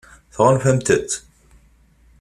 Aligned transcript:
Tɣunfamt-tt? 0.33 1.11